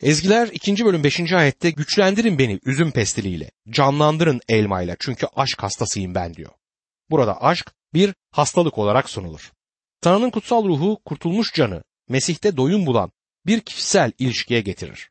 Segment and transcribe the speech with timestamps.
[0.00, 0.84] Ezgiler 2.
[0.84, 1.32] bölüm 5.
[1.32, 6.50] ayette güçlendirin beni üzüm pestiliyle, canlandırın elmayla çünkü aşk hastasıyım ben diyor.
[7.10, 9.52] Burada aşk bir hastalık olarak sunulur.
[10.00, 13.12] Tanrı'nın kutsal ruhu kurtulmuş canı Mesih'te doyum bulan
[13.46, 15.10] bir kişisel ilişkiye getirir.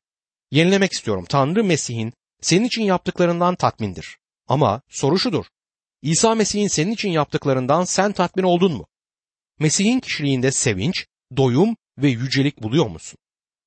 [0.51, 1.25] Yenilemek istiyorum.
[1.29, 4.17] Tanrı Mesih'in senin için yaptıklarından tatmindir.
[4.47, 5.45] Ama soru şudur.
[6.01, 8.87] İsa Mesih'in senin için yaptıklarından sen tatmin oldun mu?
[9.59, 11.05] Mesih'in kişiliğinde sevinç,
[11.37, 13.17] doyum ve yücelik buluyor musun?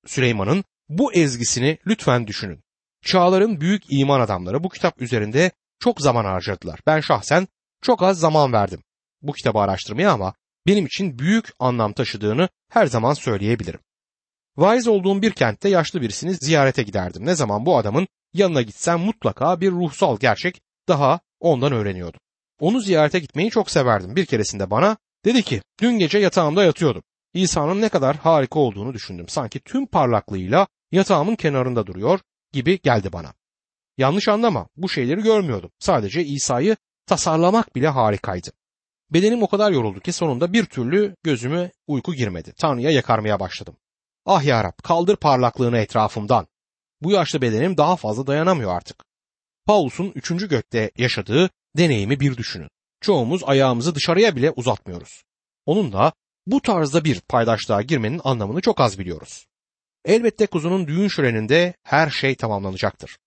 [0.06, 2.62] Süleyman'ın bu ezgisini lütfen düşünün.
[3.04, 6.80] Çağların büyük iman adamları bu kitap üzerinde çok zaman harcadılar.
[6.86, 7.48] Ben şahsen
[7.82, 8.82] çok az zaman verdim
[9.22, 10.34] bu kitabı araştırmaya ama
[10.66, 13.80] benim için büyük anlam taşıdığını her zaman söyleyebilirim.
[14.56, 17.26] Vaiz olduğum bir kentte yaşlı birisini ziyarete giderdim.
[17.26, 22.20] Ne zaman bu adamın yanına gitsem mutlaka bir ruhsal gerçek daha ondan öğreniyordum.
[22.60, 24.16] Onu ziyarete gitmeyi çok severdim.
[24.16, 27.02] Bir keresinde bana dedi ki dün gece yatağımda yatıyordum.
[27.34, 29.28] İsa'nın ne kadar harika olduğunu düşündüm.
[29.28, 32.20] Sanki tüm parlaklığıyla yatağımın kenarında duruyor
[32.52, 33.34] gibi geldi bana.
[33.98, 35.70] Yanlış anlama bu şeyleri görmüyordum.
[35.78, 38.50] Sadece İsa'yı tasarlamak bile harikaydı.
[39.10, 42.52] Bedenim o kadar yoruldu ki sonunda bir türlü gözüme uyku girmedi.
[42.58, 43.76] Tanrı'ya yakarmaya başladım.
[44.26, 46.46] Ah ya Rab kaldır parlaklığını etrafımdan.
[47.00, 49.04] Bu yaşlı bedenim daha fazla dayanamıyor artık.
[49.66, 52.70] Paulus'un üçüncü gökte yaşadığı deneyimi bir düşünün.
[53.00, 55.24] Çoğumuz ayağımızı dışarıya bile uzatmıyoruz.
[55.66, 56.12] Onunla
[56.46, 59.46] bu tarzda bir paydaşlığa girmenin anlamını çok az biliyoruz.
[60.08, 63.18] Elbette kuzunun düğün şöleninde her şey tamamlanacaktır.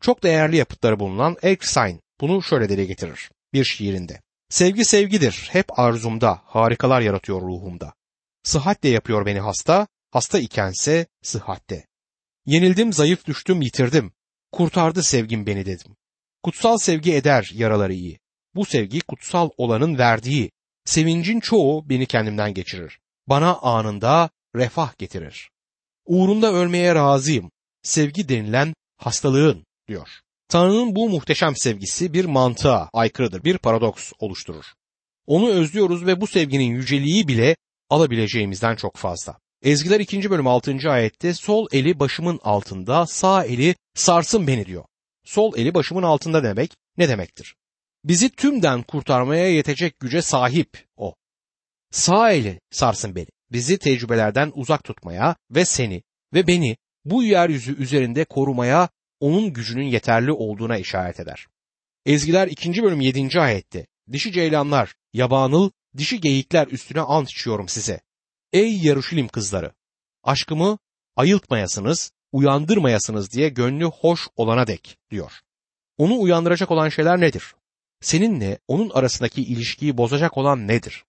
[0.00, 4.20] Çok değerli yapıtları bulunan Erskine bunu şöyle dile getirir bir şiirinde.
[4.48, 7.94] Sevgi sevgidir, hep arzumda, harikalar yaratıyor ruhumda.
[8.42, 11.86] Sıhhatle yapıyor beni hasta, hasta ikense sıhhatte.
[12.46, 14.12] Yenildim, zayıf düştüm, yitirdim.
[14.52, 15.96] Kurtardı sevgim beni dedim.
[16.42, 18.18] Kutsal sevgi eder yaraları iyi.
[18.54, 20.50] Bu sevgi kutsal olanın verdiği.
[20.84, 22.98] Sevincin çoğu beni kendimden geçirir.
[23.26, 25.50] Bana anında refah getirir.
[26.06, 27.50] Uğrunda ölmeye razıyım.
[27.82, 30.08] Sevgi denilen hastalığın diyor.
[30.48, 34.64] Tanrı'nın bu muhteşem sevgisi bir mantığa aykırıdır, bir paradoks oluşturur.
[35.26, 37.56] Onu özlüyoruz ve bu sevginin yüceliği bile
[37.90, 39.38] alabileceğimizden çok fazla.
[39.62, 40.30] Ezgiler 2.
[40.30, 40.90] bölüm 6.
[40.90, 44.84] ayette sol eli başımın altında, sağ eli sarsın beni diyor.
[45.24, 47.54] Sol eli başımın altında demek ne demektir?
[48.04, 51.14] Bizi tümden kurtarmaya yetecek güce sahip o.
[51.90, 53.26] Sağ eli sarsın beni.
[53.52, 56.02] Bizi tecrübelerden uzak tutmaya ve seni
[56.36, 58.88] ve beni bu yeryüzü üzerinde korumaya
[59.20, 61.46] onun gücünün yeterli olduğuna işaret eder.
[62.06, 62.82] Ezgiler 2.
[62.82, 63.40] bölüm 7.
[63.40, 68.00] ayette dişi ceylanlar, yabanıl, dişi geyikler üstüne ant içiyorum size.
[68.52, 69.72] Ey Yaruşilim kızları!
[70.22, 70.78] Aşkımı
[71.16, 75.32] ayıltmayasınız, uyandırmayasınız diye gönlü hoş olana dek diyor.
[75.98, 77.54] Onu uyandıracak olan şeyler nedir?
[78.00, 81.04] Seninle onun arasındaki ilişkiyi bozacak olan nedir?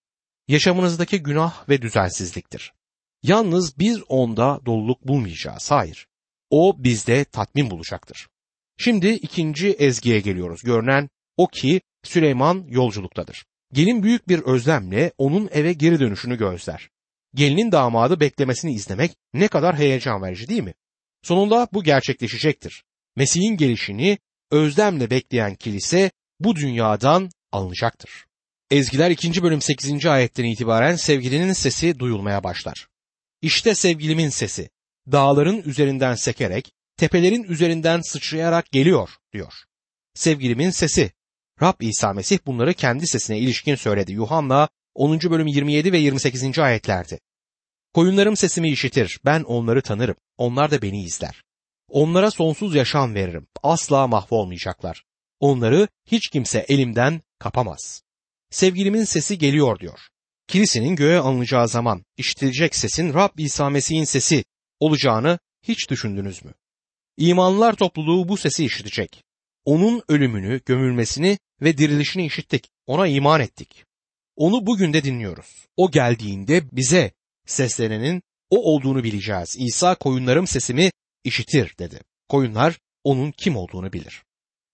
[0.47, 2.73] Yaşamınızdaki günah ve düzensizliktir.
[3.23, 5.71] Yalnız biz onda doluluk bulmayacağız.
[5.71, 6.07] Hayır
[6.49, 8.27] o bizde tatmin bulacaktır.
[8.77, 10.61] Şimdi ikinci ezgiye geliyoruz.
[10.63, 13.45] Görünen o ki Süleyman yolculuktadır.
[13.73, 16.89] Gelin büyük bir özlemle onun eve geri dönüşünü gözler.
[17.35, 20.73] Gelinin damadı beklemesini izlemek ne kadar heyecan verici değil mi?
[21.23, 22.83] Sonunda bu gerçekleşecektir.
[23.15, 24.17] Mesih'in gelişini
[24.51, 28.25] özlemle bekleyen kilise bu dünyadan alınacaktır.
[28.71, 29.43] Ezgiler 2.
[29.43, 30.05] bölüm 8.
[30.05, 32.87] ayetten itibaren sevgilinin sesi duyulmaya başlar.
[33.41, 34.69] İşte sevgilimin sesi
[35.11, 39.53] dağların üzerinden sekerek, tepelerin üzerinden sıçrayarak geliyor diyor.
[40.13, 41.11] Sevgilimin sesi.
[41.61, 44.11] Rab İsa Mesih bunları kendi sesine ilişkin söyledi.
[44.11, 45.19] Yuhanna 10.
[45.19, 46.59] bölüm 27 ve 28.
[46.59, 47.19] ayetlerde.
[47.93, 51.43] Koyunlarım sesimi işitir, ben onları tanırım, onlar da beni izler.
[51.89, 55.03] Onlara sonsuz yaşam veririm, asla mahvolmayacaklar.
[55.39, 58.03] Onları hiç kimse elimden kapamaz.
[58.49, 59.99] Sevgilimin sesi geliyor diyor.
[60.47, 64.43] Kilisenin göğe alınacağı zaman işitilecek sesin Rab İsa Mesih'in sesi
[64.79, 66.53] olacağını hiç düşündünüz mü?
[67.17, 69.23] İmanlılar topluluğu bu sesi işitecek.
[69.65, 72.69] Onun ölümünü, gömülmesini ve dirilişini işittik.
[72.85, 73.85] Ona iman ettik.
[74.35, 75.65] Onu bugün de dinliyoruz.
[75.77, 77.11] O geldiğinde bize
[77.45, 79.55] seslenenin o olduğunu bileceğiz.
[79.59, 80.91] İsa koyunlarım sesimi
[81.23, 82.01] işitir dedi.
[82.29, 84.23] Koyunlar onun kim olduğunu bilir.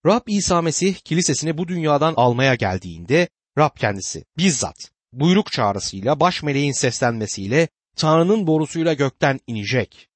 [0.06, 3.28] Rab İsa Mesih kilisesini bu dünyadan almaya geldiğinde
[3.58, 10.08] Rab kendisi bizzat buyruk çağrısıyla baş meleğin seslenmesiyle Tanrı'nın borusuyla gökten inecek.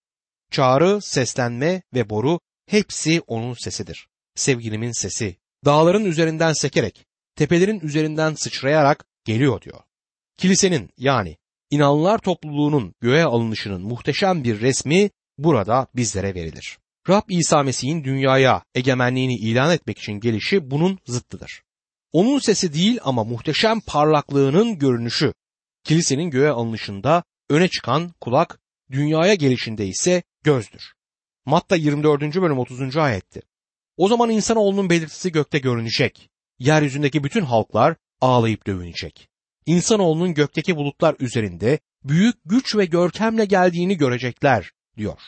[0.52, 4.08] Çağrı, seslenme ve boru hepsi onun sesidir.
[4.36, 5.36] Sevgilimin sesi.
[5.66, 7.06] Dağların üzerinden sekerek,
[7.36, 9.80] tepelerin üzerinden sıçrayarak geliyor diyor.
[10.38, 11.38] Kilisenin yani
[11.70, 16.78] inanlılar topluluğunun göğe alınışının muhteşem bir resmi burada bizlere verilir.
[17.10, 21.62] Rab İsa Mesih'in dünyaya egemenliğini ilan etmek için gelişi bunun zıttıdır.
[22.18, 25.34] Onun sesi değil ama muhteşem parlaklığının görünüşü
[25.84, 28.60] kilisenin göğe alınışında öne çıkan kulak,
[28.92, 30.94] dünyaya gelişinde ise gözdür.
[31.46, 32.22] Matta 24.
[32.22, 32.98] bölüm 30.
[32.98, 33.42] ayetti.
[33.98, 36.30] O zaman insanoğlunun belirtisi gökte görünecek.
[36.60, 39.30] Yeryüzündeki bütün halklar ağlayıp dövünecek.
[39.66, 45.22] İnsanoğlunun gökteki bulutlar üzerinde büyük güç ve görkemle geldiğini görecekler diyor.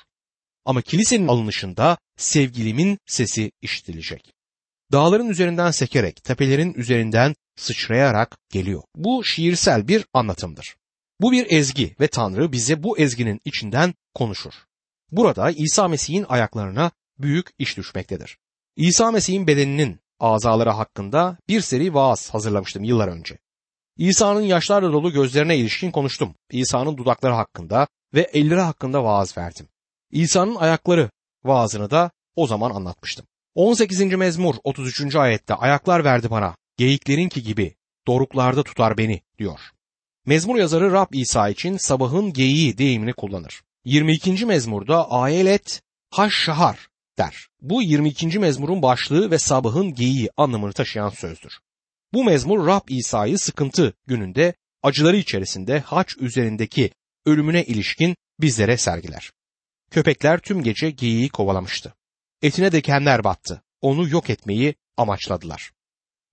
[0.66, 4.39] Ama kilisenin alınışında sevgilimin sesi işitilecek.
[4.92, 8.84] Dağların üzerinden sekerek, tepelerin üzerinden sıçrayarak geliyor.
[8.96, 10.76] Bu şiirsel bir anlatımdır.
[11.22, 14.54] Bu bir ezgi ve Tanrı bize bu ezginin içinden konuşur.
[15.12, 18.38] Burada İsa Mesih'in ayaklarına büyük iş düşmektedir.
[18.76, 23.38] İsa Mesih'in bedeninin azaları hakkında bir seri vaaz hazırlamıştım yıllar önce.
[23.98, 26.36] İsa'nın yaşlarla dolu gözlerine ilişkin konuştum.
[26.52, 29.68] İsa'nın dudakları hakkında ve elleri hakkında vaaz verdim.
[30.12, 31.10] İsa'nın ayakları
[31.44, 33.26] vaazını da o zaman anlatmıştım.
[33.60, 34.02] 18.
[34.02, 35.16] mezmur 33.
[35.16, 37.76] ayette ayaklar verdi bana, geyiklerinki gibi,
[38.08, 39.60] doruklarda tutar beni diyor.
[40.26, 43.62] Mezmur yazarı Rab İsa için sabahın geyiği deyimini kullanır.
[43.86, 44.46] 22.
[44.46, 47.48] mezmurda ayelet haşşahar der.
[47.62, 48.40] Bu 22.
[48.40, 51.60] mezmurun başlığı ve sabahın geyiği anlamını taşıyan sözdür.
[52.14, 54.54] Bu mezmur Rab İsa'yı sıkıntı gününde
[54.84, 56.92] acıları içerisinde haç üzerindeki
[57.26, 59.32] ölümüne ilişkin bizlere sergiler.
[59.92, 61.94] Köpekler tüm gece geyiği kovalamıştı.
[62.42, 63.62] Etine dikenler battı.
[63.82, 65.72] Onu yok etmeyi amaçladılar.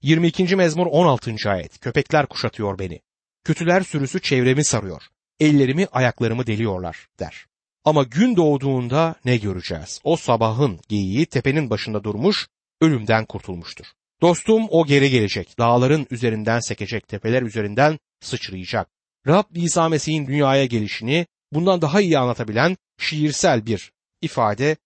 [0.02, 0.56] 22.
[0.56, 1.34] mezmur 16.
[1.46, 1.80] ayet.
[1.80, 3.00] Köpekler kuşatıyor beni.
[3.44, 5.02] Kötüler sürüsü çevremi sarıyor.
[5.40, 7.46] Ellerimi ayaklarımı deliyorlar der.
[7.84, 10.00] Ama gün doğduğunda ne göreceğiz?
[10.04, 12.48] O sabahın geyiği tepenin başında durmuş,
[12.80, 13.86] ölümden kurtulmuştur.
[14.20, 18.88] Dostum o geri gelecek, dağların üzerinden sekecek, tepeler üzerinden sıçrayacak.
[19.26, 24.76] Rab İsa Mesih'in dünyaya gelişini bundan daha iyi anlatabilen şiirsel bir ifade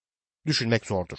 [0.46, 1.18] düşünmek zordur.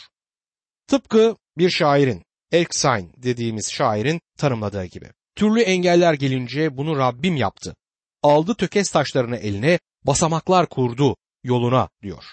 [0.87, 5.09] Tıpkı bir şairin, Erksayn dediğimiz şairin tanımladığı gibi.
[5.35, 7.75] Türlü engeller gelince bunu Rabbim yaptı.
[8.23, 12.23] Aldı tökez taşlarını eline, basamaklar kurdu yoluna diyor.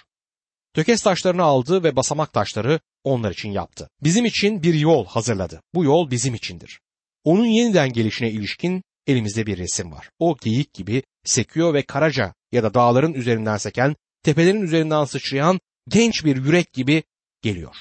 [0.75, 3.88] Tökez taşlarını aldı ve basamak taşları onlar için yaptı.
[4.02, 5.62] Bizim için bir yol hazırladı.
[5.75, 6.81] Bu yol bizim içindir.
[7.25, 10.11] Onun yeniden gelişine ilişkin elimizde bir resim var.
[10.19, 16.25] O geyik gibi sekiyor ve karaca ya da dağların üzerinden seken, tepelerin üzerinden sıçrayan genç
[16.25, 17.02] bir yürek gibi
[17.43, 17.76] geliyor.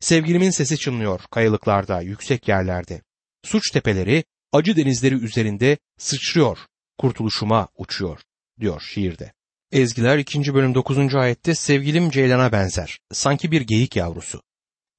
[0.00, 3.02] Sevgilimin sesi çınlıyor kayalıklarda, yüksek yerlerde.
[3.44, 6.58] Suç tepeleri, acı denizleri üzerinde sıçrıyor,
[6.98, 8.20] kurtuluşuma uçuyor,
[8.60, 9.32] diyor şiirde.
[9.72, 10.54] Ezgiler 2.
[10.54, 11.14] bölüm 9.
[11.14, 12.98] ayette sevgilim Ceylan'a benzer.
[13.12, 14.42] Sanki bir geyik yavrusu.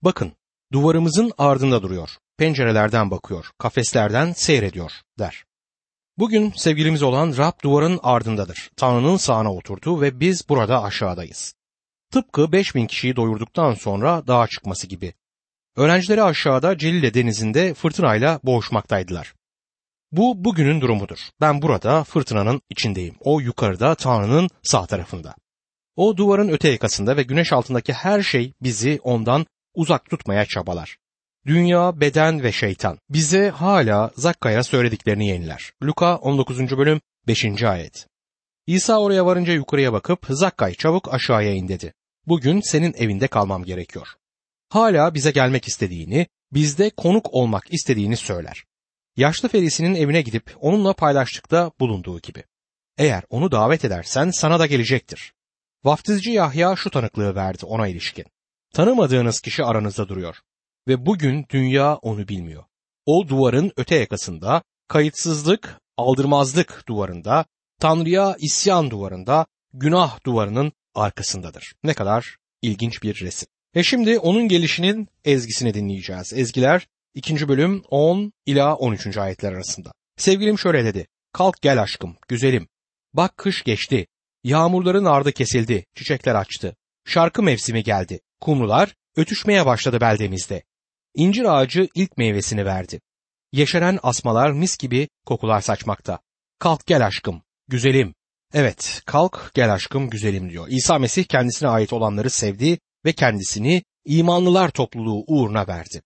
[0.01, 0.33] Bakın,
[0.71, 2.09] duvarımızın ardında duruyor.
[2.37, 5.45] Pencerelerden bakıyor, kafeslerden seyrediyor, der.
[6.17, 8.69] Bugün sevgilimiz olan Rab duvarın ardındadır.
[8.75, 11.55] Tanrı'nın sağına oturdu ve biz burada aşağıdayız.
[12.13, 15.13] Tıpkı 5000 kişiyi doyurduktan sonra dağa çıkması gibi.
[15.75, 19.33] Öğrencileri aşağıda Celile denizinde fırtınayla boğuşmaktaydılar.
[20.11, 21.17] Bu bugünün durumudur.
[21.41, 23.15] Ben burada fırtınanın içindeyim.
[23.19, 25.35] O yukarıda Tanrı'nın sağ tarafında.
[25.95, 30.97] O duvarın öte yakasında ve güneş altındaki her şey bizi ondan uzak tutmaya çabalar.
[31.45, 35.71] Dünya, beden ve şeytan bize hala Zakka'ya söylediklerini yeniler.
[35.83, 36.77] Luka 19.
[36.77, 37.63] bölüm 5.
[37.63, 38.07] ayet.
[38.67, 41.93] İsa oraya varınca yukarıya bakıp Zakkay çabuk aşağıya in dedi.
[42.27, 44.07] Bugün senin evinde kalmam gerekiyor.
[44.69, 48.63] Hala bize gelmek istediğini, bizde konuk olmak istediğini söyler.
[49.15, 52.43] Yaşlı ferisinin evine gidip onunla paylaştıkta bulunduğu gibi.
[52.97, 55.33] Eğer onu davet edersen sana da gelecektir.
[55.83, 58.25] Vaftizci Yahya şu tanıklığı verdi ona ilişkin.
[58.73, 60.37] Tanımadığınız kişi aranızda duruyor
[60.87, 62.63] ve bugün dünya onu bilmiyor.
[63.05, 67.45] O duvarın öte yakasında, kayıtsızlık, aldırmazlık duvarında,
[67.79, 71.73] Tanrı'ya isyan duvarında, günah duvarının arkasındadır.
[71.83, 73.47] Ne kadar ilginç bir resim.
[73.75, 76.33] E şimdi onun gelişinin ezgisini dinleyeceğiz.
[76.33, 77.47] Ezgiler 2.
[77.47, 79.17] bölüm 10 ila 13.
[79.17, 79.91] ayetler arasında.
[80.17, 81.07] Sevgilim şöyle dedi.
[81.33, 82.67] Kalk gel aşkım, güzelim.
[83.13, 84.07] Bak kış geçti.
[84.43, 86.75] Yağmurların ardı kesildi, çiçekler açtı.
[87.05, 88.19] Şarkı mevsimi geldi.
[88.41, 90.63] Kumrular ötüşmeye başladı beldemizde.
[91.15, 93.01] İncir ağacı ilk meyvesini verdi.
[93.51, 96.19] Yeşeren asmalar mis gibi kokular saçmakta.
[96.59, 98.15] Kalk gel aşkım, güzelim.
[98.53, 100.67] Evet, kalk gel aşkım güzelim diyor.
[100.69, 106.01] İsa Mesih kendisine ait olanları sevdi ve kendisini imanlılar topluluğu uğruna verdi.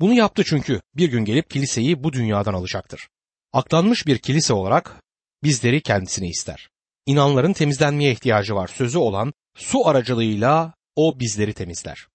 [0.00, 3.08] Bunu yaptı çünkü bir gün gelip kiliseyi bu dünyadan alacaktır.
[3.52, 5.02] Aklanmış bir kilise olarak
[5.42, 6.68] bizleri kendisine ister.
[7.06, 12.08] İnanların temizlenmeye ihtiyacı var sözü olan su aracılığıyla o bizleri temizler.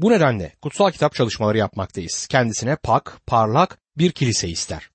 [0.00, 2.26] Bu nedenle kutsal kitap çalışmaları yapmaktayız.
[2.26, 4.90] Kendisine pak, parlak bir kilise ister.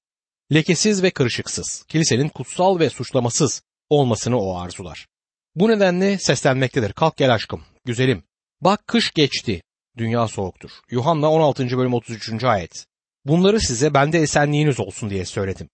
[0.53, 5.07] Lekesiz ve kırışıksız, kilisenin kutsal ve suçlamasız olmasını o arzular.
[5.55, 6.93] Bu nedenle seslenmektedir.
[6.93, 8.23] Kalk gel aşkım, güzelim.
[8.61, 9.61] Bak kış geçti,
[9.97, 10.71] dünya soğuktur.
[10.91, 11.77] Yuhanna 16.
[11.77, 12.43] bölüm 33.
[12.43, 12.85] ayet.
[13.25, 15.69] Bunları size bende esenliğiniz olsun diye söyledim.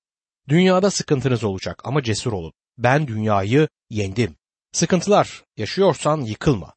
[0.49, 2.53] Dünyada sıkıntınız olacak ama cesur olun.
[2.77, 4.35] Ben dünyayı yendim.
[4.71, 6.73] Sıkıntılar yaşıyorsan yıkılma.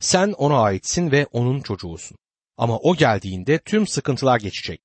[0.00, 2.18] Sen ona aitsin ve onun çocuğusun.
[2.56, 4.80] Ama o geldiğinde tüm sıkıntılar geçecek.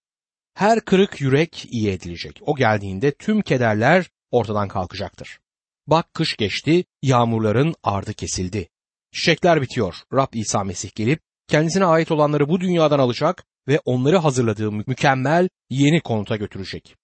[0.53, 2.39] Her kırık yürek iyi edilecek.
[2.41, 5.39] O geldiğinde tüm kederler ortadan kalkacaktır.
[5.87, 8.69] Bak kış geçti, yağmurların ardı kesildi.
[9.11, 9.95] Çiçekler bitiyor.
[10.13, 16.01] Rab İsa Mesih gelip kendisine ait olanları bu dünyadan alacak ve onları hazırladığı mükemmel yeni
[16.01, 16.95] konuta götürecek.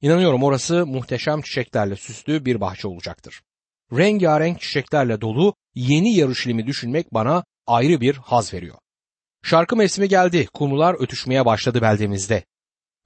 [0.00, 3.42] İnanıyorum orası muhteşem çiçeklerle süslü bir bahçe olacaktır.
[3.92, 8.78] Rengarenk çiçeklerle dolu yeni yarışlimi düşünmek bana ayrı bir haz veriyor.
[9.42, 10.46] Şarkı mevsimi geldi.
[10.46, 12.44] Kumrular ötüşmeye başladı beldemizde.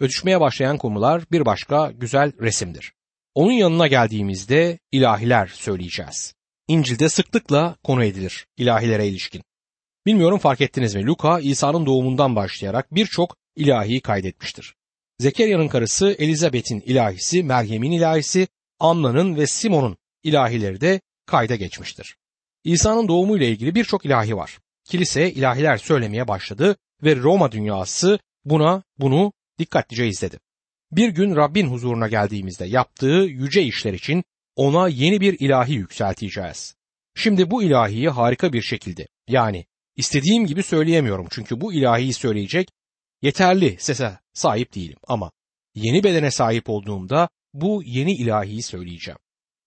[0.00, 2.92] Ötüşmeye başlayan kumrular bir başka güzel resimdir.
[3.34, 6.34] Onun yanına geldiğimizde ilahiler söyleyeceğiz.
[6.68, 9.42] İncil'de sıklıkla konu edilir ilahilere ilişkin.
[10.06, 11.06] Bilmiyorum fark ettiniz mi?
[11.06, 14.74] Luka İsa'nın doğumundan başlayarak birçok ilahiyi kaydetmiştir.
[15.18, 22.16] Zekeriya'nın karısı Elizabeth'in ilahisi, Meryem'in ilahisi, Anna'nın ve Simon'un ilahileri de kayda geçmiştir.
[22.64, 24.58] İsa'nın doğumuyla ilgili birçok ilahi var.
[24.84, 30.38] Kilise ilahiler söylemeye başladı ve Roma dünyası buna bunu dikkatlice izledi.
[30.92, 34.24] Bir gün Rabbin huzuruna geldiğimizde yaptığı yüce işler için
[34.56, 36.74] ona yeni bir ilahi yükselteceğiz.
[37.14, 39.66] Şimdi bu ilahiyi harika bir şekilde yani
[39.96, 42.68] istediğim gibi söyleyemiyorum çünkü bu ilahiyi söyleyecek
[43.22, 45.30] yeterli sese sahip değilim ama
[45.74, 49.18] yeni bedene sahip olduğumda bu yeni ilahiyi söyleyeceğim.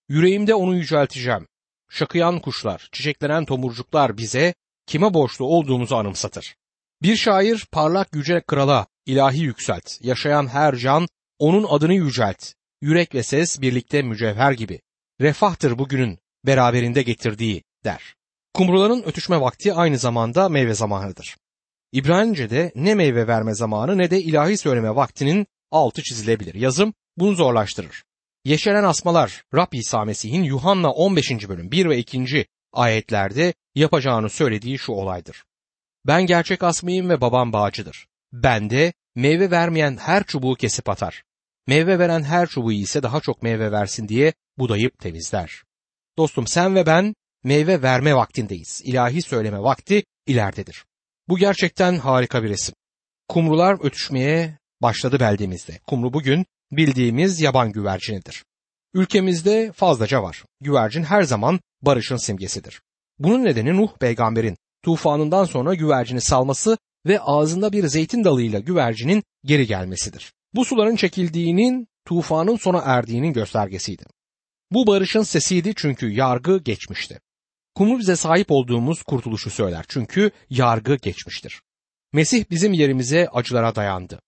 [0.10, 1.48] Yüreğimde onu yücelteceğim.
[1.90, 4.54] Şakıyan kuşlar, çiçeklenen tomurcuklar bize
[4.86, 6.56] kime borçlu olduğumuzu anımsatır.
[7.02, 11.08] Bir şair parlak yüce krala ilahi yükselt, yaşayan her can
[11.40, 14.80] onun adını yücelt, yürek ve ses birlikte mücevher gibi.
[15.22, 18.16] Refahtır bugünün beraberinde getirdiği der.
[18.54, 21.38] Kumruların ötüşme vakti aynı zamanda meyve zamanıdır.
[21.92, 26.54] İbranice'de ne meyve verme zamanı ne de ilahi söyleme vaktinin altı çizilebilir.
[26.54, 28.04] Yazım bunu zorlaştırır.
[28.46, 31.50] Yeşeren asmalar Rab İsa Mesih'in Yuhanna 15.
[31.50, 32.46] bölüm 1 ve 2.
[32.74, 35.44] ayetlerde yapacağını söylediği şu olaydır.
[36.08, 38.08] Ben gerçek asmayım ve babam bağcıdır.
[38.34, 41.24] Bende meyve vermeyen her çubuğu kesip atar.
[41.68, 45.64] Meyve veren her çubuğu ise daha çok meyve versin diye budayıp temizler.
[46.18, 48.82] Dostum sen ve ben meyve verme vaktindeyiz.
[48.84, 50.86] İlahi söyleme vakti ileridedir.
[51.28, 52.76] Bu gerçekten harika bir resim.
[53.28, 55.80] Kumrular ötüşmeye başladı beldemizde.
[55.88, 58.44] Kumru bugün bildiğimiz yaban güvercinidir.
[58.94, 60.44] Ülkemizde fazlaca var.
[60.62, 62.82] Güvercin her zaman barışın simgesidir.
[63.20, 69.68] Bunun nedeni Nuh peygamberin tufanından sonra güvercini salması ve ağzında bir zeytin dalıyla güvercinin geri
[69.68, 70.34] gelmesidir.
[70.54, 74.04] Bu suların çekildiğinin tufanın sona erdiğinin göstergesiydi.
[74.72, 77.20] Bu barışın sesiydi çünkü yargı geçmişti.
[77.76, 81.62] Kumru bize sahip olduğumuz kurtuluşu söyler çünkü yargı geçmiştir.
[82.14, 84.22] Mesih bizim yerimize acılara dayandı.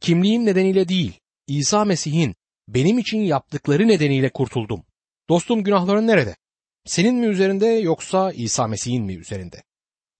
[0.00, 2.34] Kimliğim nedeniyle değil, İsa Mesih'in
[2.68, 4.84] benim için yaptıkları nedeniyle kurtuldum.
[5.28, 6.36] Dostum günahların nerede?
[6.86, 9.62] Senin mi üzerinde yoksa İsa Mesih'in mi üzerinde?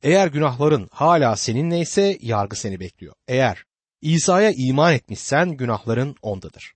[0.04, 3.14] Eğer günahların hala seninleyse yargı seni bekliyor.
[3.28, 3.64] Eğer
[4.00, 6.74] İsa'ya iman etmişsen günahların ondadır.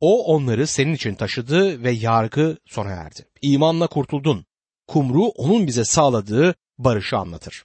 [0.00, 3.28] O onları senin için taşıdı ve yargı sona erdi.
[3.42, 4.44] İmanla kurtuldun.
[4.86, 7.64] Kumru onun bize sağladığı barışı anlatır.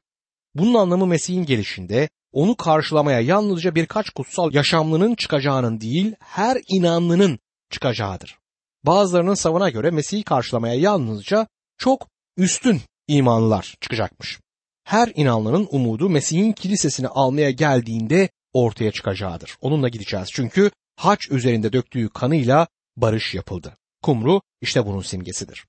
[0.56, 8.38] Bunun anlamı Mesih'in gelişinde onu karşılamaya yalnızca birkaç kutsal yaşamlının çıkacağının değil, her inanlının çıkacağıdır.
[8.84, 12.08] Bazılarının savına göre Mesih'i karşılamaya yalnızca çok
[12.38, 14.40] üstün imanlılar çıkacakmış.
[14.84, 19.58] Her inanlının umudu Mesih'in kilisesini almaya geldiğinde ortaya çıkacağıdır.
[19.62, 23.78] Onunla gideceğiz çünkü haç üzerinde döktüğü kanıyla barış yapıldı.
[24.02, 25.66] Kumru işte bunun simgesidir.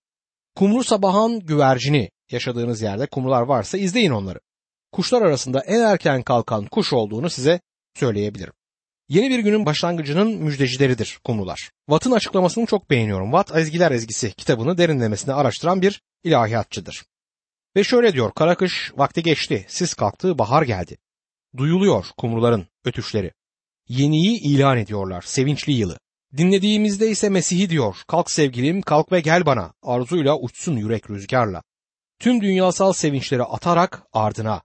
[0.57, 4.41] Kumru sabahın güvercini yaşadığınız yerde kumrular varsa izleyin onları.
[4.93, 7.61] Kuşlar arasında en erken kalkan kuş olduğunu size
[7.95, 8.53] söyleyebilirim.
[9.09, 11.71] Yeni bir günün başlangıcının müjdecileridir kumrular.
[11.87, 13.31] Watt'ın açıklamasını çok beğeniyorum.
[13.31, 17.05] Watt Ezgiler Ezgisi kitabını derinlemesine araştıran bir ilahiyatçıdır.
[17.77, 20.97] Ve şöyle diyor, kara kış vakti geçti, sis kalktı, bahar geldi.
[21.57, 23.33] Duyuluyor kumruların ötüşleri.
[23.89, 25.99] Yeniyi ilan ediyorlar, sevinçli yılı.
[26.37, 31.63] Dinlediğimizde ise Mesih'i diyor, kalk sevgilim, kalk ve gel bana, arzuyla uçsun yürek rüzgarla.
[32.19, 34.63] Tüm dünyasal sevinçleri atarak ardına.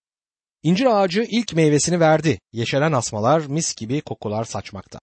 [0.63, 4.99] İncir ağacı ilk meyvesini verdi, yeşeren asmalar mis gibi kokular saçmakta.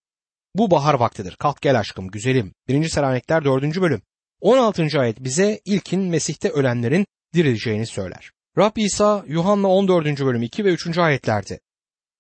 [0.55, 2.53] Bu bahar vaktidir, kalk gel aşkım, güzelim.
[2.69, 2.89] 1.
[2.89, 3.63] Selanikler 4.
[3.63, 4.03] bölüm.
[4.41, 5.01] 16.
[5.01, 7.07] ayet bize ilkin Mesih'te ölenlerin
[7.37, 8.31] dirileceğini söyler.
[8.59, 10.21] Rab İsa Yuhanna 14.
[10.21, 10.99] bölüm 2 ve 3.
[10.99, 11.61] ayetlerde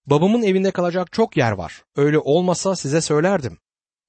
[0.07, 1.83] Babamın evinde kalacak çok yer var.
[1.97, 3.59] Öyle olmasa size söylerdim.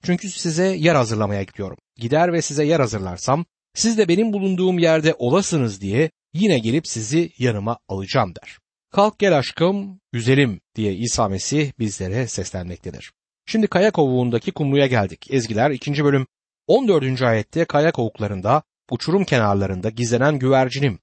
[0.04, 1.78] Çünkü size yer hazırlamaya gidiyorum.
[1.96, 7.32] Gider ve size yer hazırlarsam siz de benim bulunduğum yerde olasınız diye yine gelip sizi
[7.38, 8.58] yanıma alacağım der.
[8.92, 13.12] Kalk gel aşkım, güzelim diye İsa Mesih bizlere seslenmektedir.
[13.46, 15.28] Şimdi kaya kovuğundaki kumluya geldik.
[15.32, 16.04] Ezgiler 2.
[16.04, 16.28] bölüm
[16.68, 17.22] 14.
[17.22, 21.00] ayette kaya kovuklarında, uçurum kenarlarında gizlenen güvercinim.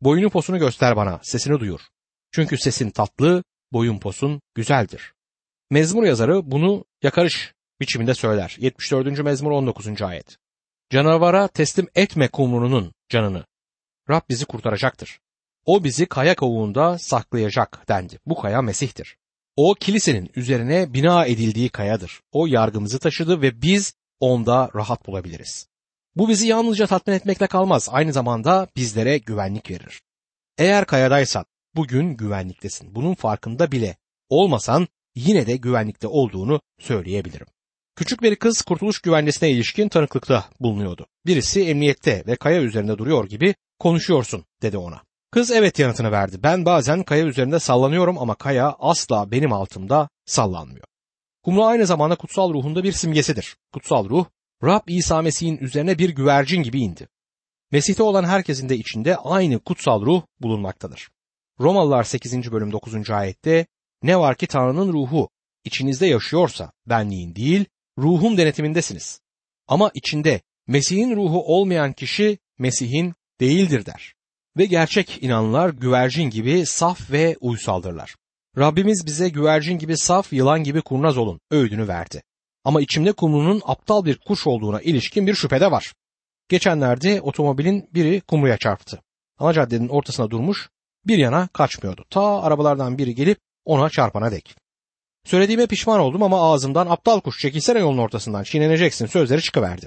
[0.00, 1.80] Boyunu posunu göster bana, sesini duyur.
[2.32, 5.12] Çünkü sesin tatlı, boyun posun güzeldir.
[5.70, 8.56] Mezmur yazarı bunu yakarış biçiminde söyler.
[8.58, 9.24] 74.
[9.24, 10.02] mezmur 19.
[10.02, 10.36] ayet.
[10.90, 13.44] Canavara teslim etme kumrunun canını.
[14.10, 15.20] Rab bizi kurtaracaktır.
[15.64, 18.18] O bizi kaya kovuğunda saklayacak dendi.
[18.26, 19.16] Bu kaya Mesih'tir.
[19.56, 22.20] O kilisenin üzerine bina edildiği kayadır.
[22.32, 25.68] O yargımızı taşıdı ve biz onda rahat bulabiliriz.
[26.16, 30.02] Bu bizi yalnızca tatmin etmekle kalmaz, aynı zamanda bizlere güvenlik verir.
[30.58, 31.44] Eğer kayadaysan
[31.74, 32.94] bugün güvenliktesin.
[32.94, 33.96] Bunun farkında bile
[34.28, 37.46] olmasan yine de güvenlikte olduğunu söyleyebilirim.
[37.96, 41.06] Küçük bir kız kurtuluş güvencesine ilişkin tanıklıkta bulunuyordu.
[41.26, 45.02] Birisi emniyette ve kaya üzerinde duruyor gibi konuşuyorsun dedi ona.
[45.30, 46.42] Kız evet yanıtını verdi.
[46.42, 50.86] Ben bazen kaya üzerinde sallanıyorum ama kaya asla benim altımda sallanmıyor.
[51.42, 53.56] Kumru aynı zamanda kutsal ruhunda bir simgesidir.
[53.72, 54.26] Kutsal ruh
[54.64, 57.08] Rab İsa Mesih'in üzerine bir güvercin gibi indi.
[57.72, 61.08] Mesih'te olan herkesin de içinde aynı kutsal ruh bulunmaktadır.
[61.60, 62.52] Romalılar 8.
[62.52, 63.10] bölüm 9.
[63.10, 63.66] ayette
[64.02, 65.28] ne var ki Tanrı'nın ruhu
[65.64, 67.64] içinizde yaşıyorsa benliğin değil
[67.98, 69.20] ruhun denetimindesiniz.
[69.68, 74.14] Ama içinde Mesih'in ruhu olmayan kişi Mesih'in değildir der.
[74.56, 78.16] Ve gerçek inanlar güvercin gibi saf ve uysaldırlar.
[78.58, 82.22] Rabbimiz bize güvercin gibi saf, yılan gibi kurnaz olun öğüdünü verdi.
[82.66, 85.94] Ama içimde kumrunun aptal bir kuş olduğuna ilişkin bir şüphe de var.
[86.48, 89.00] Geçenlerde otomobilin biri kumruya çarptı.
[89.38, 90.68] Ana caddenin ortasına durmuş,
[91.06, 92.04] bir yana kaçmıyordu.
[92.10, 94.56] Ta arabalardan biri gelip ona çarpana dek.
[95.24, 99.86] Söylediğime pişman oldum ama ağzımdan aptal kuş çekilsene yolun ortasından çiğneneceksin sözleri çıkıverdi.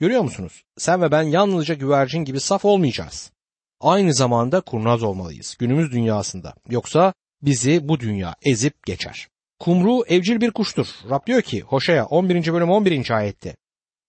[0.00, 0.62] Görüyor musunuz?
[0.78, 3.30] Sen ve ben yalnızca güvercin gibi saf olmayacağız.
[3.80, 6.54] Aynı zamanda kurnaz olmalıyız günümüz dünyasında.
[6.68, 9.28] Yoksa bizi bu dünya ezip geçer.
[9.58, 10.86] Kumru evcil bir kuştur.
[11.10, 12.52] Rab diyor ki Hoşaya 11.
[12.52, 13.10] bölüm 11.
[13.10, 13.56] ayette.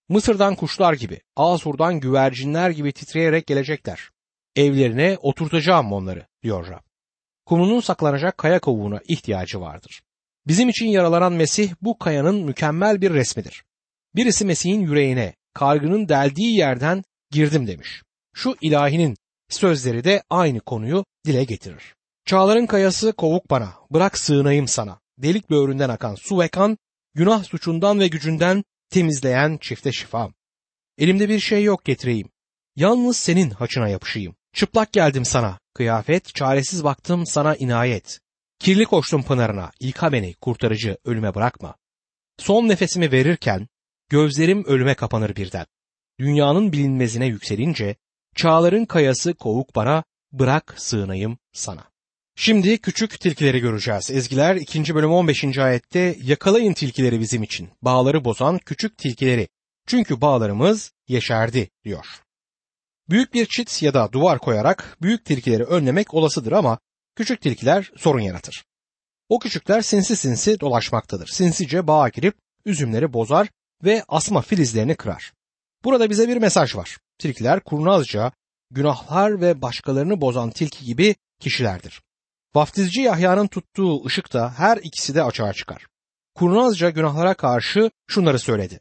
[0.10, 4.10] Mısır'dan kuşlar gibi, Asur'dan güvercinler gibi titreyerek gelecekler.
[4.56, 6.84] Evlerine oturtacağım onları diyor Rab.
[7.46, 10.02] Kumrunun saklanacak kaya kovuğuna ihtiyacı vardır.
[10.48, 13.64] Bizim için yaralanan Mesih bu kayanın mükemmel bir resmidir.
[14.16, 18.04] Birisi Mesih'in yüreğine, kargının deldiği yerden girdim demiş.
[18.34, 19.18] Şu ilahinin
[19.50, 21.96] sözleri de aynı konuyu dile getirir.
[22.26, 25.00] Çağların kayası kovuk bana, bırak sığınayım sana.
[25.18, 26.78] Delik böğründen akan su ve kan,
[27.14, 30.34] günah suçundan ve gücünden temizleyen çifte şifam.
[30.98, 32.30] Elimde bir şey yok getireyim.
[32.76, 34.36] Yalnız senin haçına yapışayım.
[34.54, 38.20] Çıplak geldim sana, kıyafet, çaresiz baktım sana inayet.
[38.60, 41.76] Kirli koştum pınarına, yıka beni, kurtarıcı, ölüme bırakma.
[42.38, 43.68] Son nefesimi verirken,
[44.10, 45.66] gözlerim ölüme kapanır birden.
[46.20, 47.96] Dünyanın bilinmezine yükselince,
[48.36, 51.92] çağların kayası kovuk bana, bırak sığınayım sana.
[52.40, 54.12] Şimdi küçük tilkileri göreceğiz.
[54.12, 54.96] Ezgiler 2.
[54.96, 55.58] bölüm 15.
[55.58, 57.70] ayette yakalayın tilkileri bizim için.
[57.82, 59.48] Bağları bozan küçük tilkileri.
[59.88, 62.06] Çünkü bağlarımız yeşerdi diyor.
[63.10, 66.80] Büyük bir çit ya da duvar koyarak büyük tilkileri önlemek olasıdır ama
[67.16, 68.66] küçük tilkiler sorun yaratır.
[69.30, 71.28] O küçükler sinsi sinsi dolaşmaktadır.
[71.28, 73.48] Sinsice bağa girip üzümleri bozar
[73.84, 75.34] ve asma filizlerini kırar.
[75.84, 76.98] Burada bize bir mesaj var.
[77.20, 78.32] Tilkiler kurnazca,
[78.72, 82.02] günahlar ve başkalarını bozan tilki gibi kişilerdir.
[82.58, 85.88] Vaftizci Yahya'nın tuttuğu ışıkta her ikisi de açığa çıkar.
[86.36, 88.80] Kurnazca günahlara karşı şunları söyledi.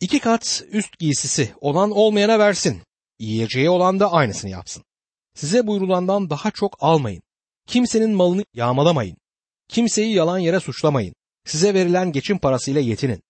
[0.00, 2.82] İki kat üst giysisi olan olmayana versin.
[3.18, 4.84] Yiyeceği olan da aynısını yapsın.
[5.34, 7.22] Size buyurulandan daha çok almayın.
[7.66, 9.16] Kimsenin malını yağmalamayın.
[9.68, 11.14] Kimseyi yalan yere suçlamayın.
[11.46, 13.22] Size verilen geçim parasıyla yetinin.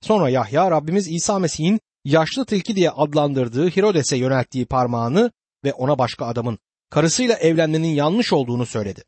[0.00, 5.30] Sonra Yahya Rabbimiz İsa Mesih'in yaşlı tilki diye adlandırdığı Hirodes'e yönelttiği parmağını
[5.64, 6.58] ve ona başka adamın
[6.90, 9.04] karısıyla evlenmenin yanlış olduğunu söyledi.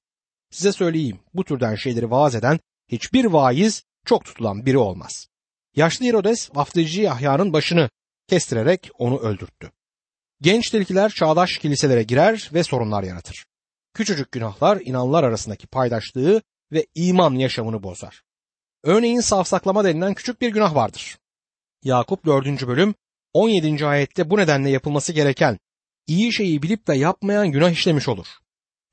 [0.51, 5.27] Size söyleyeyim bu türden şeyleri vaaz eden hiçbir vaiz çok tutulan biri olmaz.
[5.77, 7.91] Yaşlı Herodes vaftizci Yahya'nın başını
[8.29, 9.73] kestirerek onu öldürttü.
[10.41, 13.47] Genç tilkiler çağdaş kiliselere girer ve sorunlar yaratır.
[13.95, 16.43] Küçücük günahlar inanlar arasındaki paydaşlığı
[16.73, 18.23] ve iman yaşamını bozar.
[18.83, 21.19] Örneğin safsaklama denilen küçük bir günah vardır.
[21.85, 22.67] Yakup 4.
[22.67, 22.95] bölüm
[23.33, 23.87] 17.
[23.87, 25.59] ayette bu nedenle yapılması gereken
[26.07, 28.27] iyi şeyi bilip de yapmayan günah işlemiş olur.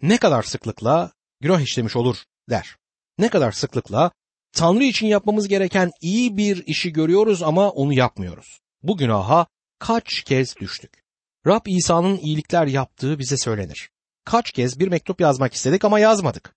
[0.01, 2.17] Ne kadar sıklıkla günah işlemiş olur
[2.49, 2.75] der.
[3.17, 4.11] Ne kadar sıklıkla
[4.51, 8.59] Tanrı için yapmamız gereken iyi bir işi görüyoruz ama onu yapmıyoruz.
[8.83, 9.47] Bu günaha
[9.79, 11.03] kaç kez düştük?
[11.47, 13.89] Rab İsa'nın iyilikler yaptığı bize söylenir.
[14.25, 16.55] Kaç kez bir mektup yazmak istedik ama yazmadık.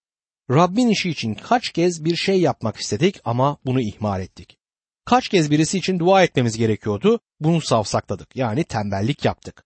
[0.50, 4.58] Rabbin işi için kaç kez bir şey yapmak istedik ama bunu ihmal ettik.
[5.04, 9.64] Kaç kez birisi için dua etmemiz gerekiyordu, bunu savsakladık yani tembellik yaptık.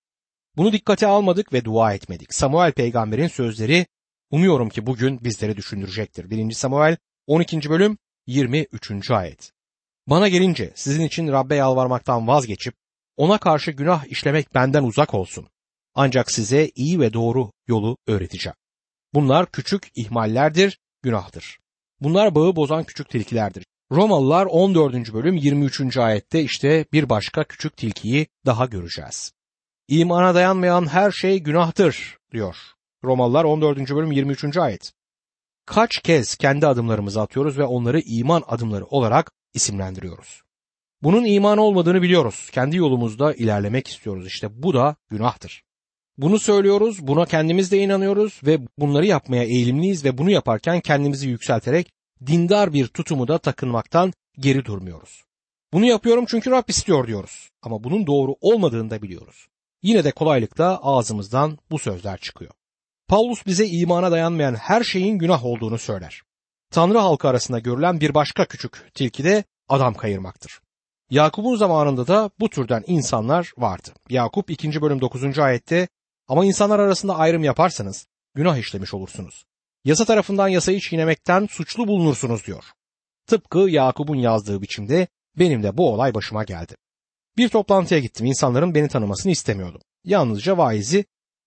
[0.57, 2.35] Bunu dikkate almadık ve dua etmedik.
[2.35, 3.87] Samuel peygamberin sözleri
[4.31, 6.31] umuyorum ki bugün bizleri düşündürecektir.
[6.31, 6.53] 1.
[6.53, 7.71] Samuel 12.
[7.71, 9.11] bölüm 23.
[9.11, 9.53] ayet.
[10.07, 12.75] Bana gelince sizin için Rabbe yalvarmaktan vazgeçip
[13.17, 15.49] ona karşı günah işlemek benden uzak olsun.
[15.95, 18.57] Ancak size iyi ve doğru yolu öğreteceğim.
[19.15, 21.59] Bunlar küçük ihmallerdir, günahtır.
[22.01, 23.67] Bunlar bağı bozan küçük tilkilerdir.
[23.93, 25.13] Romalılar 14.
[25.13, 25.97] bölüm 23.
[25.97, 29.36] ayette işte bir başka küçük tilkiyi daha göreceğiz.
[29.89, 32.57] İmana dayanmayan her şey günahtır diyor.
[33.05, 33.91] Romalılar 14.
[33.91, 34.57] bölüm 23.
[34.57, 34.93] ayet.
[35.67, 40.43] Kaç kez kendi adımlarımızı atıyoruz ve onları iman adımları olarak isimlendiriyoruz.
[41.03, 42.51] Bunun iman olmadığını biliyoruz.
[42.53, 44.27] Kendi yolumuzda ilerlemek istiyoruz.
[44.27, 45.63] İşte bu da günahtır.
[46.19, 51.91] Bunu söylüyoruz, buna kendimiz de inanıyoruz ve bunları yapmaya eğilimliyiz ve bunu yaparken kendimizi yükselterek
[52.27, 55.25] dindar bir tutumu da takınmaktan geri durmuyoruz.
[55.73, 59.47] Bunu yapıyorum çünkü Rab istiyor diyoruz ama bunun doğru olmadığını da biliyoruz.
[59.83, 62.51] Yine de kolaylıkla ağzımızdan bu sözler çıkıyor.
[63.09, 66.23] Paulus bize imana dayanmayan her şeyin günah olduğunu söyler.
[66.71, 70.61] Tanrı halkı arasında görülen bir başka küçük tilki de adam kayırmaktır.
[71.11, 73.91] Yakup'un zamanında da bu türden insanlar vardı.
[74.11, 74.83] Yakup 2.
[74.83, 75.39] bölüm 9.
[75.39, 75.89] ayette
[76.29, 79.45] ama insanlar arasında ayrım yaparsanız günah işlemiş olursunuz.
[79.85, 82.65] Yasa tarafından yasayı çiğnemekten suçlu bulunursunuz diyor.
[83.27, 85.09] Tıpkı Yakup'un yazdığı biçimde
[85.39, 86.77] benim de bu olay başıma geldi.
[87.39, 88.27] Bir toplantıya gittim.
[88.27, 89.81] İnsanların beni tanımasını istemiyordum.
[90.05, 91.05] Yalnızca vaizi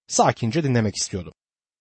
[0.07, 1.33] sakince dinlemek istiyordum.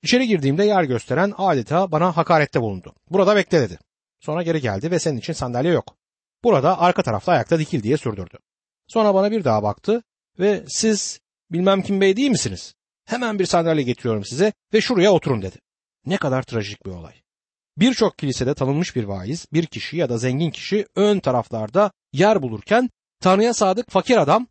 [0.02, 2.94] İçeri girdiğimde yer gösteren adeta bana hakarette bulundu.
[3.10, 3.78] Burada bekle dedi.
[4.20, 5.96] Sonra geri geldi ve senin için sandalye yok.
[6.44, 8.38] Burada arka tarafta ayakta dikil diye sürdürdü.
[8.86, 10.02] Sonra bana bir daha baktı
[10.38, 12.74] ve siz bilmem kim bey değil misiniz?
[13.04, 15.56] Hemen bir sandalye getiriyorum size ve şuraya oturun dedi.
[16.06, 17.14] Ne kadar trajik bir olay.
[17.76, 22.90] Birçok kilisede tanınmış bir vaiz, bir kişi ya da zengin kişi ön taraflarda yer bulurken
[23.20, 24.46] Tanrı'ya sadık fakir adam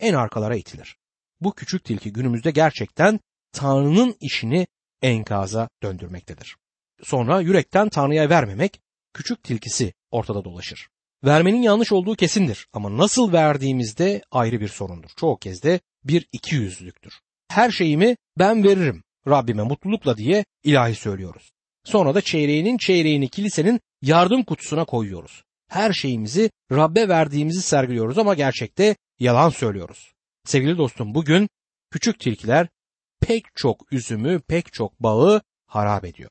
[0.00, 0.96] en arkalara itilir.
[1.40, 3.20] Bu küçük tilki günümüzde gerçekten
[3.52, 4.66] Tanrı'nın işini
[5.02, 6.56] enkaza döndürmektedir.
[7.02, 8.80] Sonra yürekten Tanrı'ya vermemek
[9.14, 10.88] küçük tilkisi ortada dolaşır.
[11.24, 15.10] Vermenin yanlış olduğu kesindir ama nasıl verdiğimizde ayrı bir sorundur.
[15.16, 17.20] Çoğu kez de bir iki yüzlüktür.
[17.48, 21.52] Her şeyimi ben veririm Rabbime mutlulukla diye ilahi söylüyoruz.
[21.84, 25.44] Sonra da çeyreğinin çeyreğini kilisenin yardım kutusuna koyuyoruz.
[25.70, 30.12] Her şeyimizi Rabbe verdiğimizi sergiliyoruz ama gerçekte yalan söylüyoruz.
[30.44, 31.48] Sevgili dostum bugün
[31.90, 32.68] küçük tilkiler
[33.20, 36.30] pek çok üzümü, pek çok bağı harap ediyor.